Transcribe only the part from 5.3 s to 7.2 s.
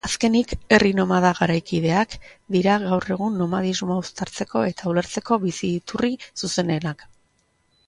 bizi-iturri zuzenenak.